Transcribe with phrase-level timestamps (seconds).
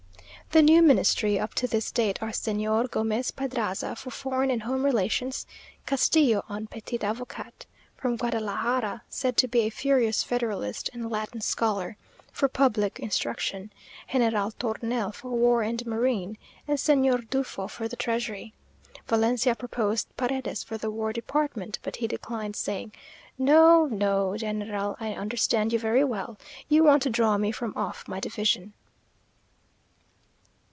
[0.53, 4.83] The new ministry, up to this date, are Señor Gomez Pedraza for Foreign and Home
[4.83, 5.47] Relations;
[5.85, 11.95] Castillo, un petit avocat from Guadalajara, said to be a furious federalist and Latin scholar,
[12.33, 13.71] for Public Instruction;
[14.11, 16.37] General Tornel for War and Marine;
[16.67, 18.53] and Señor Dufoo for the Treasury.
[19.07, 22.91] Valencia proposed Paredes for the War Department; but he declined, saying,
[23.37, 26.37] "No, no, General I understand you very well.
[26.67, 28.73] You want to draw me from off my division."